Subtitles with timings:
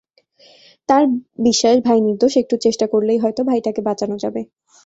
[0.89, 1.03] তাঁর
[1.39, 4.41] বিশ্বাস ভাই নির্দোষ, একটু চেষ্টা করলেই হয়তো ভাইটাকে বাঁচানো যাবে।